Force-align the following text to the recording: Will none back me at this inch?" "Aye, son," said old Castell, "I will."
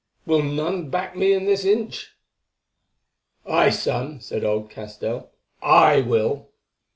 Will 0.25 0.41
none 0.41 0.89
back 0.89 1.15
me 1.15 1.35
at 1.35 1.45
this 1.45 1.63
inch?" 1.63 2.15
"Aye, 3.45 3.69
son," 3.69 4.19
said 4.19 4.43
old 4.43 4.71
Castell, 4.71 5.29
"I 5.61 6.01
will." 6.01 6.49